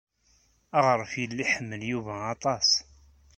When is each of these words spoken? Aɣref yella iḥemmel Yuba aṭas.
Aɣref 0.79 1.11
yella 1.21 1.41
iḥemmel 1.45 1.81
Yuba 1.91 2.13
aṭas. 2.33 2.69